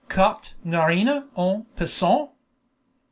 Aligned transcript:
Capte 0.09 0.55
Nerina 0.63 1.27
en 1.35 1.67
passant. 1.75 2.29